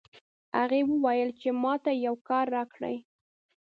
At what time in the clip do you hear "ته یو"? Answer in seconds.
1.83-2.15